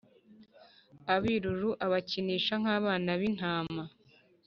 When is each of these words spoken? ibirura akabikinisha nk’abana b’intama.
ibirura 1.15 1.69
akabikinisha 1.85 2.53
nk’abana 2.61 3.11
b’intama. 3.19 3.83